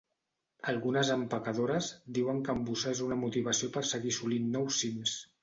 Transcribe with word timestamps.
Algunes 0.71 1.11
empacadores 1.15 1.89
diuen 2.19 2.41
que 2.47 2.55
embossar 2.57 2.95
és 2.99 3.03
una 3.09 3.19
motivació 3.25 3.71
per 3.77 3.85
seguir 3.93 4.17
assolint 4.17 4.51
nous 4.59 4.83
cims. 4.83 5.17